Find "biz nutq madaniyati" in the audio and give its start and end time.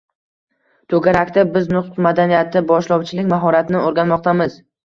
1.57-2.65